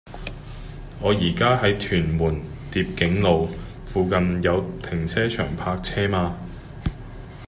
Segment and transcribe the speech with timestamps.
[0.99, 3.47] 我依家喺屯門蝶景路，
[3.85, 6.35] 附近有停車場泊車嗎